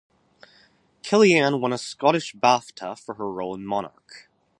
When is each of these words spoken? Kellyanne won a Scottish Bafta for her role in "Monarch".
Kellyanne 1.03 1.59
won 1.59 1.71
a 1.73 1.77
Scottish 1.77 2.33
Bafta 2.33 2.95
for 2.97 3.13
her 3.13 3.31
role 3.31 3.53
in 3.53 3.63
"Monarch". 3.67 4.27